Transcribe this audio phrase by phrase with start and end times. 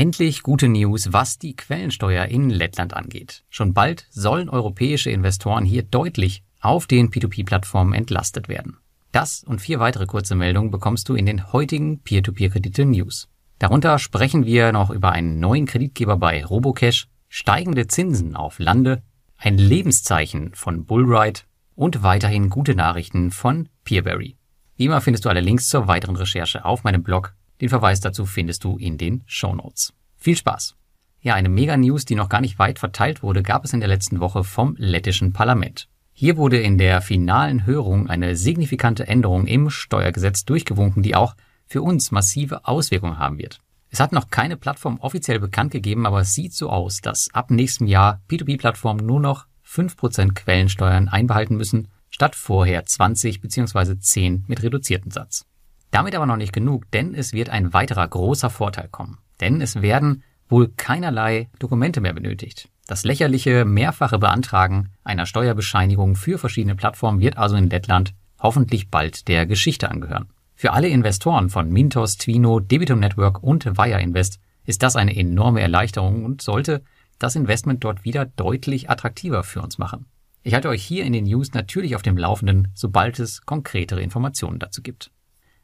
[0.00, 3.44] Endlich gute News, was die Quellensteuer in Lettland angeht.
[3.50, 8.78] Schon bald sollen europäische Investoren hier deutlich auf den P2P-Plattformen entlastet werden.
[9.12, 13.28] Das und vier weitere kurze Meldungen bekommst du in den heutigen Peer-to-Peer-Kredite-News.
[13.58, 19.02] Darunter sprechen wir noch über einen neuen Kreditgeber bei Robocash, steigende Zinsen auf Lande,
[19.36, 21.40] ein Lebenszeichen von Bullride
[21.74, 24.38] und weiterhin gute Nachrichten von Peerberry.
[24.76, 28.26] Wie immer findest du alle Links zur weiteren Recherche auf meinem Blog den Verweis dazu
[28.26, 29.92] findest du in den Show Notes.
[30.16, 30.76] Viel Spaß!
[31.22, 34.20] Ja, eine Mega-News, die noch gar nicht weit verteilt wurde, gab es in der letzten
[34.20, 35.86] Woche vom lettischen Parlament.
[36.12, 41.34] Hier wurde in der finalen Hörung eine signifikante Änderung im Steuergesetz durchgewunken, die auch
[41.66, 43.60] für uns massive Auswirkungen haben wird.
[43.90, 47.50] Es hat noch keine Plattform offiziell bekannt gegeben, aber es sieht so aus, dass ab
[47.50, 53.98] nächstem Jahr P2P-Plattformen nur noch 5% Quellensteuern einbehalten müssen, statt vorher 20 bzw.
[53.98, 55.46] 10 mit reduzierten Satz.
[55.90, 59.18] Damit aber noch nicht genug, denn es wird ein weiterer großer Vorteil kommen.
[59.40, 62.68] Denn es werden wohl keinerlei Dokumente mehr benötigt.
[62.86, 69.28] Das lächerliche mehrfache Beantragen einer Steuerbescheinigung für verschiedene Plattformen wird also in Lettland hoffentlich bald
[69.28, 70.28] der Geschichte angehören.
[70.54, 75.60] Für alle Investoren von Mintos, Twino, Debitum Network und Wire Invest ist das eine enorme
[75.60, 76.82] Erleichterung und sollte
[77.18, 80.06] das Investment dort wieder deutlich attraktiver für uns machen.
[80.42, 84.58] Ich halte euch hier in den News natürlich auf dem Laufenden, sobald es konkretere Informationen
[84.58, 85.10] dazu gibt.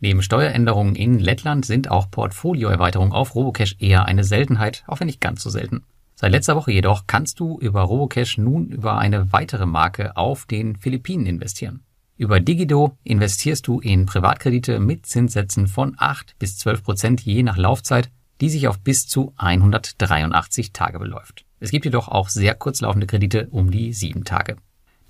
[0.00, 5.20] Neben Steueränderungen in Lettland sind auch Portfolioerweiterungen auf Robocash eher eine Seltenheit, auch wenn nicht
[5.20, 5.82] ganz so selten.
[6.14, 10.76] Seit letzter Woche jedoch kannst du über Robocash nun über eine weitere Marke auf den
[10.76, 11.82] Philippinen investieren.
[12.16, 17.56] Über Digido investierst du in Privatkredite mit Zinssätzen von 8 bis 12 Prozent je nach
[17.56, 18.10] Laufzeit,
[18.40, 21.44] die sich auf bis zu 183 Tage beläuft.
[21.60, 24.56] Es gibt jedoch auch sehr kurzlaufende Kredite um die 7 Tage.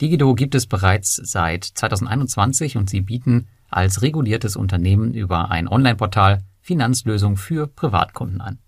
[0.00, 6.42] Digido gibt es bereits seit 2021 und sie bieten als reguliertes Unternehmen über ein Online-Portal
[6.60, 8.58] Finanzlösungen für Privatkunden an.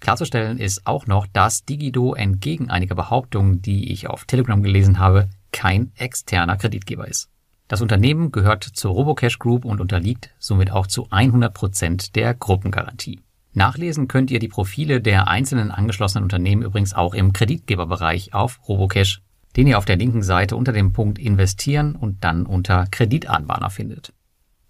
[0.00, 5.28] Klarzustellen ist auch noch, dass Digido entgegen einiger Behauptungen, die ich auf Telegram gelesen habe,
[5.52, 7.30] kein externer Kreditgeber ist.
[7.66, 13.20] Das Unternehmen gehört zur Robocash Group und unterliegt somit auch zu 100 Prozent der Gruppengarantie.
[13.52, 19.20] Nachlesen könnt ihr die Profile der einzelnen angeschlossenen Unternehmen übrigens auch im Kreditgeberbereich auf Robocash,
[19.56, 24.12] den ihr auf der linken Seite unter dem Punkt Investieren und dann unter Kreditanbahner findet.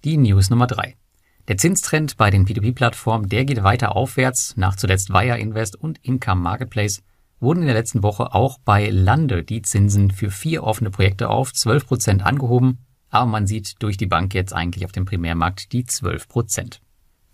[0.05, 0.95] Die News Nummer drei:
[1.49, 4.57] Der Zinstrend bei den P2P-Plattformen, der geht weiter aufwärts.
[4.57, 7.03] Nach zuletzt Wire Invest und Income Marketplace
[7.41, 11.53] wurden in der letzten Woche auch bei Lande die Zinsen für vier offene Projekte auf
[11.53, 15.85] 12 Prozent angehoben, aber man sieht durch die Bank jetzt eigentlich auf dem Primärmarkt die
[15.85, 16.81] 12 Prozent.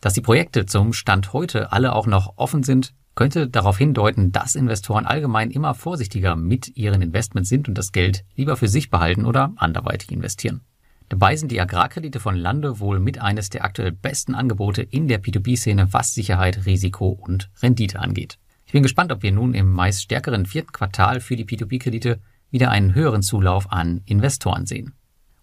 [0.00, 4.54] Dass die Projekte zum Stand heute alle auch noch offen sind, könnte darauf hindeuten, dass
[4.54, 9.26] Investoren allgemein immer vorsichtiger mit ihren Investments sind und das Geld lieber für sich behalten
[9.26, 10.62] oder anderweitig investieren.
[11.08, 15.22] Dabei sind die Agrarkredite von Lande wohl mit eines der aktuell besten Angebote in der
[15.22, 18.38] P2P-Szene, was Sicherheit, Risiko und Rendite angeht.
[18.66, 22.18] Ich bin gespannt, ob wir nun im meist stärkeren vierten Quartal für die P2P-Kredite
[22.50, 24.94] wieder einen höheren Zulauf an Investoren sehen.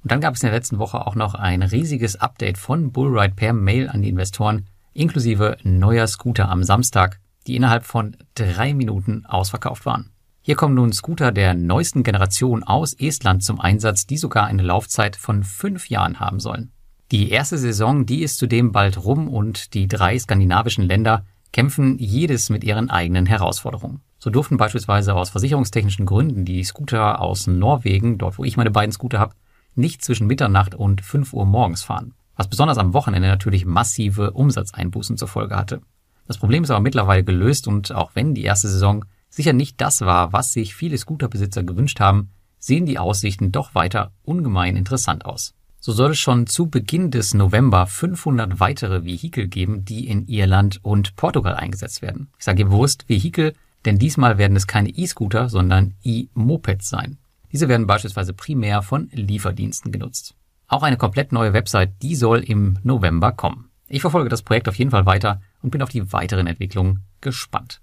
[0.04, 3.36] Und dann gab es in der letzten Woche auch noch ein riesiges Update von Bullride
[3.36, 9.26] per Mail an die Investoren, inklusive neuer Scooter am Samstag, die innerhalb von drei Minuten
[9.26, 10.12] ausverkauft waren.
[10.44, 15.16] Hier kommen nun Scooter der neuesten Generation aus Estland zum Einsatz, die sogar eine Laufzeit
[15.16, 16.72] von fünf Jahren haben sollen.
[17.12, 22.50] Die erste Saison, die ist zudem bald rum und die drei skandinavischen Länder kämpfen jedes
[22.50, 24.02] mit ihren eigenen Herausforderungen.
[24.18, 28.92] So durften beispielsweise aus versicherungstechnischen Gründen die Scooter aus Norwegen, dort wo ich meine beiden
[28.92, 29.36] Scooter habe,
[29.76, 35.18] nicht zwischen Mitternacht und 5 Uhr morgens fahren, was besonders am Wochenende natürlich massive Umsatzeinbußen
[35.18, 35.82] zur Folge hatte.
[36.26, 40.02] Das Problem ist aber mittlerweile gelöst und auch wenn die erste Saison sicher nicht das
[40.02, 45.56] war, was sich viele Scooterbesitzer gewünscht haben, sehen die Aussichten doch weiter ungemein interessant aus.
[45.80, 50.80] So soll es schon zu Beginn des November 500 weitere Vehikel geben, die in Irland
[50.84, 52.30] und Portugal eingesetzt werden.
[52.38, 53.56] Ich sage bewusst Vehikel,
[53.86, 57.18] denn diesmal werden es keine E-Scooter, sondern E-Mopeds sein.
[57.52, 60.36] Diese werden beispielsweise primär von Lieferdiensten genutzt.
[60.68, 63.72] Auch eine komplett neue Website, die soll im November kommen.
[63.88, 67.82] Ich verfolge das Projekt auf jeden Fall weiter und bin auf die weiteren Entwicklungen gespannt.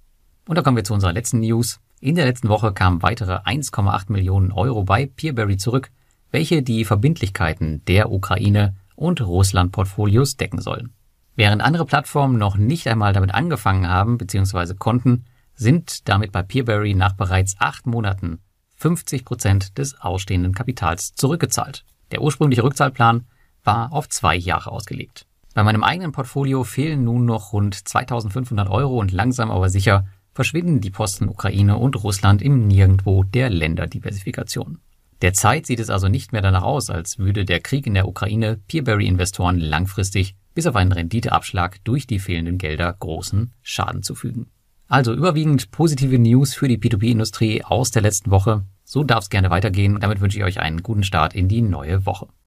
[0.48, 1.78] Und da kommen wir zu unserer letzten News.
[2.00, 5.90] In der letzten Woche kamen weitere 1,8 Millionen Euro bei Peerberry zurück,
[6.30, 10.94] welche die Verbindlichkeiten der Ukraine und Russland Portfolios decken sollen.
[11.36, 14.72] Während andere Plattformen noch nicht einmal damit angefangen haben bzw.
[14.72, 18.38] konnten, sind damit bei Peerberry nach bereits acht Monaten
[18.76, 21.84] 50 Prozent des ausstehenden Kapitals zurückgezahlt.
[22.10, 23.26] Der ursprüngliche Rückzahlplan
[23.64, 25.26] war auf zwei Jahre ausgelegt.
[25.52, 30.06] Bei meinem eigenen Portfolio fehlen nun noch rund 2500 Euro und langsam aber sicher
[30.38, 34.78] verschwinden die Posten Ukraine und Russland im Nirgendwo der Länderdiversifikation.
[35.20, 38.60] Derzeit sieht es also nicht mehr danach aus, als würde der Krieg in der Ukraine
[38.68, 44.46] Peerberry-Investoren langfristig bis auf einen Renditeabschlag durch die fehlenden Gelder großen Schaden zufügen.
[44.86, 48.64] Also überwiegend positive News für die P2P-Industrie aus der letzten Woche.
[48.84, 49.98] So darf es gerne weitergehen.
[49.98, 52.28] Damit wünsche ich euch einen guten Start in die neue Woche.